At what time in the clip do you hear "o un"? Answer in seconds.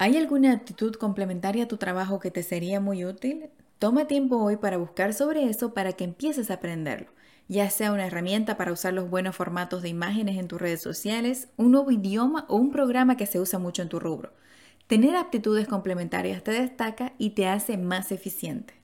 12.48-12.70